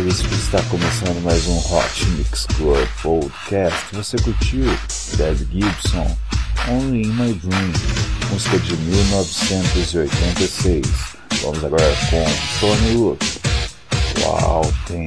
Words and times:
Veríssimo 0.00 0.32
está 0.34 0.62
começando 0.70 1.20
mais 1.22 1.46
um 1.46 1.58
Hot 1.58 2.06
Mix 2.16 2.46
Club 2.56 2.88
Podcast. 3.02 3.76
Você 3.92 4.16
curtiu 4.16 4.64
Dead 5.18 5.36
Gibson, 5.52 6.16
Only 6.70 7.02
in 7.02 7.12
My 7.12 7.34
Dream, 7.34 7.70
música 8.30 8.58
de 8.60 8.74
1986. 8.78 10.86
Vamos 11.42 11.62
agora 11.62 11.84
com 12.08 12.24
Tony 12.60 12.94
Luke, 12.94 13.26
Wow, 14.24 14.72
tem 14.86 15.06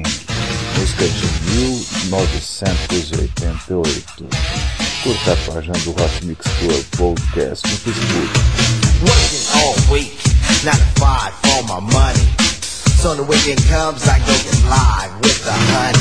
música 0.78 1.08
de 1.08 1.26
1988. 1.56 4.28
Curta 5.02 5.32
a 5.32 5.36
página 5.52 5.76
do 5.78 5.90
Hot 5.90 6.24
Mix 6.24 6.46
Club 6.60 6.84
Podcast 6.96 7.66
no 7.66 7.76
Facebook. 7.78 8.30
Working 9.02 9.44
all 9.58 9.74
week, 9.92 10.16
not 10.62 10.78
a 11.02 11.32
for 11.42 11.64
my 11.64 11.80
money. 11.92 12.53
So 13.04 13.12
the 13.12 13.28
weekend 13.28 13.60
comes, 13.68 14.08
I 14.08 14.16
go 14.24 14.32
get 14.32 14.64
live 14.64 15.12
with 15.20 15.44
the 15.44 15.52
honey. 15.52 16.00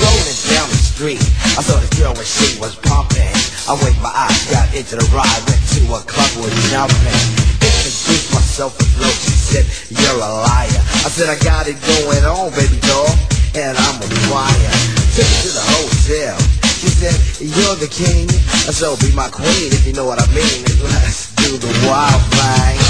Rolling 0.00 0.40
down 0.48 0.72
the 0.72 0.80
street, 0.80 1.20
I 1.52 1.60
saw 1.60 1.76
this 1.76 1.92
girl 2.00 2.16
when 2.16 2.24
she 2.24 2.56
was 2.56 2.80
pumping. 2.80 3.28
I 3.68 3.76
winked 3.76 4.00
my 4.00 4.08
eyes, 4.08 4.48
got 4.48 4.72
into 4.72 4.96
the 4.96 5.04
ride, 5.12 5.28
went 5.44 5.60
to 5.76 5.84
a 5.92 6.00
club 6.00 6.32
with 6.40 6.56
jumping. 6.72 7.20
Introduced 7.60 8.32
myself 8.32 8.72
with 8.80 8.88
low, 8.96 9.12
she 9.20 9.36
said, 9.36 9.68
you're 9.92 10.16
a 10.16 10.32
liar. 10.40 10.80
I 11.04 11.12
said, 11.12 11.28
I 11.28 11.36
got 11.44 11.68
it 11.68 11.76
going 11.76 12.24
on, 12.24 12.48
baby 12.56 12.80
doll, 12.88 13.12
and 13.52 13.76
I'm 13.76 14.00
a 14.00 14.08
fire. 14.32 14.72
Took 15.12 15.28
her 15.28 15.40
to 15.44 15.50
the 15.52 15.66
hotel. 15.76 16.40
She 16.80 16.88
said, 16.88 17.20
you're 17.36 17.76
the 17.76 17.92
king, 17.92 18.32
so 18.72 18.96
be 18.96 19.12
my 19.12 19.28
queen 19.28 19.76
if 19.76 19.84
you 19.84 19.92
know 19.92 20.08
what 20.08 20.16
I 20.16 20.24
mean. 20.32 20.64
Let's 21.04 21.36
do 21.36 21.60
the 21.60 21.68
wild 21.84 22.24
thing. 22.32 22.89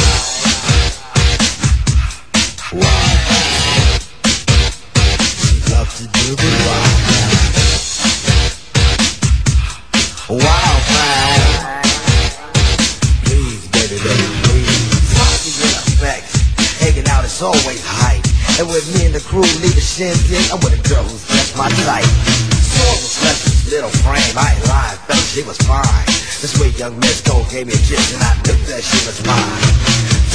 Always 17.41 17.81
hype. 17.81 18.21
And 18.61 18.69
with 18.69 18.85
me 18.93 19.09
and 19.09 19.13
the 19.17 19.23
crew 19.25 19.41
lead 19.65 19.73
a 19.73 19.81
shindig, 19.81 20.45
I'm 20.53 20.61
with 20.61 20.77
a 20.77 20.81
girl 20.85 21.01
who's 21.01 21.25
just 21.25 21.57
my 21.57 21.67
type. 21.83 22.05
Saw 22.61 22.93
the 23.01 23.09
this 23.25 23.73
little 23.73 23.89
frame, 24.05 24.37
I 24.37 24.55
ain't 24.55 24.65
lying, 24.69 24.99
felt 25.09 25.25
she 25.25 25.41
was 25.41 25.57
fine. 25.65 26.05
This 26.39 26.53
sweet 26.53 26.77
young 26.77 26.97
Miss 27.01 27.21
Cole 27.21 27.45
gave 27.49 27.65
me 27.65 27.73
a 27.73 27.81
kiss 27.81 28.13
and 28.13 28.21
I 28.21 28.37
knew 28.45 28.57
that 28.69 28.81
she 28.85 28.99
was 29.09 29.17
mine. 29.25 29.61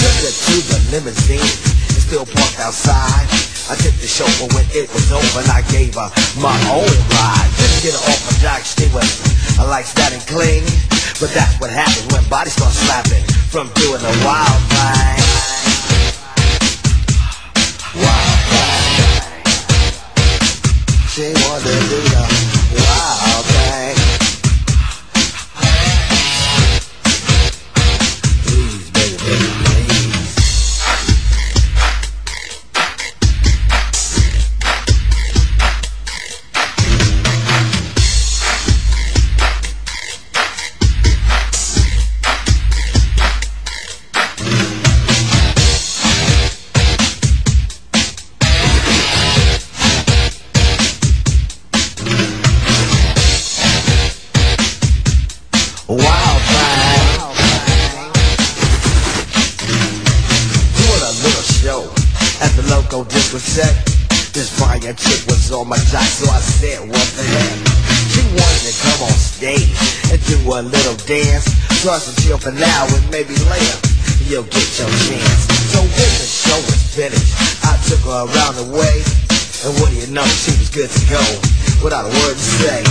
Took 0.03 0.17
her 0.27 0.35
to 0.35 0.55
the 0.67 0.79
limousine, 0.91 1.57
still 2.07 2.25
parked 2.25 2.61
outside. 2.61 3.27
I 3.67 3.75
tipped 3.83 3.99
the 3.99 4.07
chauffeur 4.07 4.47
when 4.55 4.63
it 4.71 4.87
was 4.95 5.11
over 5.11 5.43
and 5.43 5.51
I 5.51 5.67
gave 5.75 5.99
her 5.99 6.07
my 6.39 6.55
own 6.71 6.87
ride. 7.11 7.51
Didn't 7.59 7.83
get 7.83 7.99
her 7.99 8.05
off 8.07 8.23
my 8.23 8.35
jock, 8.39 8.63
she 8.63 8.87
was 8.95 9.11
I 9.59 9.67
like 9.67 9.91
that 9.99 10.15
and 10.15 10.23
cling. 10.31 10.63
But 11.19 11.35
that's 11.35 11.59
what 11.59 11.71
happens 11.71 12.07
when 12.15 12.23
bodies 12.31 12.55
start 12.55 12.71
slapping 12.71 13.27
from 13.51 13.67
doing 13.75 13.99
the 13.99 14.15
wild 14.23 14.63
thing. 14.71 15.19
Wild 17.99 18.39
thing. 18.55 19.43
She 21.11 21.27
wanted 21.43 21.67
to 21.67 21.89
do 21.91 21.99
the 22.07 22.56
chance. 75.07 75.47
So 75.71 75.83
the 75.87 76.27
show 76.27 76.59
was 76.67 76.83
finished, 76.91 77.31
I 77.63 77.79
took 77.87 78.03
her 78.03 78.27
around 78.27 78.55
the 78.59 78.67
way. 78.75 79.07
And 79.63 79.73
what 79.79 79.91
do 79.91 79.97
you 79.97 80.11
know, 80.11 80.27
she 80.27 80.51
was 80.59 80.71
good 80.71 80.91
to 80.91 81.03
go 81.07 81.23
without 81.83 82.05
a 82.07 82.13
word 82.13 82.35
to 82.35 82.49
say. 82.63 82.83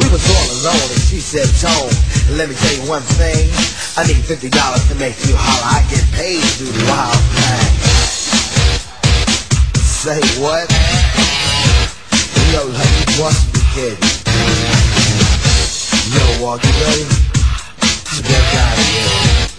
We 0.00 0.06
was 0.10 0.22
all 0.22 0.48
alone 0.62 0.88
and 0.90 1.02
she 1.02 1.18
said, 1.18 1.46
Tone, 1.58 1.90
let 2.38 2.48
me 2.48 2.54
tell 2.54 2.74
you 2.78 2.86
one 2.88 3.02
thing. 3.18 3.50
I 3.98 4.06
need 4.06 4.22
$50 4.22 4.50
to 4.50 4.94
make 4.98 5.18
you 5.26 5.34
holler. 5.34 5.68
I 5.70 5.82
get 5.90 6.02
paid 6.14 6.42
to 6.42 6.54
do 6.62 6.66
the 6.70 6.82
wild 6.86 7.22
thing. 7.34 7.70
Say 9.82 10.20
what? 10.42 10.66
Yo, 12.52 12.66
like 12.70 12.92
you 13.02 13.22
must 13.22 13.50
be 13.50 13.60
kidding. 13.74 13.98
Yo, 16.14 16.22
walk 16.42 16.62
you 16.62 16.70
ready? 16.82 17.06
You 18.14 18.22
better 18.22 18.58
out. 18.58 19.53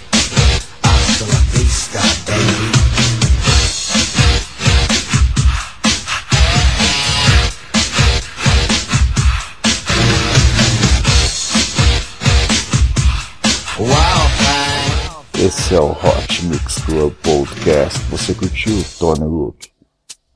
Esse 15.46 15.76
é 15.76 15.80
o 15.80 15.92
Hot 15.92 16.46
Mix 16.46 16.76
Club 16.86 17.14
Podcast. 17.22 18.00
Você 18.10 18.34
curtiu 18.34 18.84
Tony 18.98 19.26
Luke? 19.26 19.70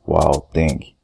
Wow, 0.05 0.41
Tang. 0.53 0.95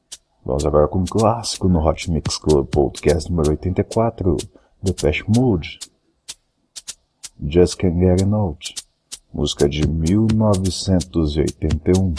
Vamos 0.46 0.64
agora 0.64 0.88
com 0.88 1.00
um 1.00 1.06
clássico 1.06 1.68
no 1.68 1.80
Hot 1.84 2.12
Mix 2.12 2.38
Club 2.38 2.68
Podcast 2.68 3.32
número 3.32 3.50
84, 3.50 4.38
Depeche 4.82 5.24
Mode. 5.28 5.80
Just 7.48 7.78
Can't 7.78 8.00
Get 8.00 8.22
Enough 8.22 8.85
música 9.36 9.68
de 9.68 9.86
1981. 9.86 12.14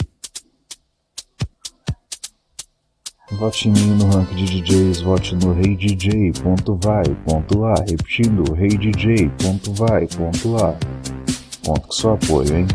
Vote 3.31 3.67
em 3.67 3.73
mim 3.73 3.95
no 3.95 4.07
ranking 4.09 4.35
de 4.35 4.61
DJs, 4.61 5.01
vote 5.01 5.35
no 5.35 5.51
Rei 5.51 5.71
hey 5.71 5.75
DJ, 5.75 6.31
ponto 6.43 6.79
vai, 6.81 7.03
ponto 7.25 7.65
a. 7.65 7.73
Repetindo, 7.89 8.53
Rei 8.53 8.69
hey 8.69 8.77
DJ, 8.77 9.29
ponto 9.41 9.73
vai, 9.73 10.07
ponto 10.07 10.55
a. 10.57 10.77
Conto 11.65 11.81
com 11.81 11.91
seu 11.91 12.13
apoio, 12.13 12.55
hein? 12.55 12.67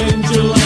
Angel 0.00 0.63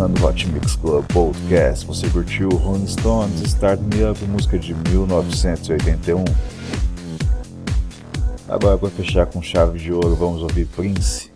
encerrando 0.00 0.24
o 0.24 0.26
Hot 0.26 0.48
Mix 0.48 0.76
Club 0.76 1.04
Podcast. 1.12 1.86
Você 1.86 2.08
curtiu 2.08 2.48
Rolling 2.48 2.86
Stones, 2.86 3.42
Start 3.42 3.80
Me 3.80 4.02
Up, 4.04 4.22
música 4.24 4.58
de 4.58 4.74
1981. 4.74 6.24
Agora, 8.48 8.78
para 8.78 8.88
fechar 8.90 9.26
com 9.26 9.42
chave 9.42 9.78
de 9.78 9.92
ouro, 9.92 10.16
vamos 10.16 10.42
ouvir 10.42 10.66
Prince, 10.68 11.30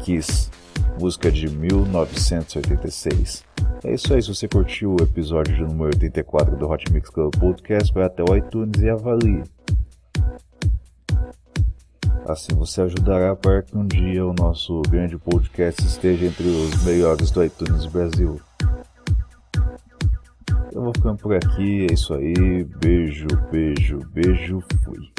Kiss, 0.00 0.50
música 0.98 1.30
de 1.30 1.48
1986. 1.48 3.44
É 3.84 3.92
isso 3.92 4.14
aí, 4.14 4.22
se 4.22 4.28
você 4.28 4.48
curtiu 4.48 4.96
o 4.98 5.02
episódio 5.02 5.66
número 5.66 5.90
84 5.94 6.56
do 6.56 6.68
Hot 6.68 6.90
Mix 6.92 7.10
Club 7.10 7.34
Podcast, 7.36 7.92
vai 7.92 8.04
até 8.04 8.22
o 8.22 8.34
iTunes 8.34 8.80
e 8.80 8.88
avalie. 8.88 9.42
Assim 12.26 12.54
você 12.54 12.82
ajudará 12.82 13.34
para 13.34 13.62
que 13.62 13.76
um 13.76 13.86
dia 13.86 14.24
o 14.24 14.32
nosso 14.32 14.80
grande 14.82 15.18
podcast 15.18 15.84
esteja 15.84 16.26
entre 16.26 16.46
os 16.46 16.84
melhores 16.84 17.30
do 17.30 17.44
iTunes 17.44 17.86
Brasil. 17.86 18.40
Eu 20.72 20.82
vou 20.82 20.92
ficando 20.94 21.18
por 21.18 21.34
aqui, 21.34 21.86
é 21.90 21.92
isso 21.92 22.14
aí. 22.14 22.64
Beijo, 22.80 23.26
beijo, 23.50 23.98
beijo, 24.12 24.62
fui. 24.84 25.12